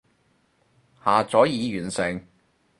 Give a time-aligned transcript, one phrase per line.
[1.05, 2.25] 下載已完成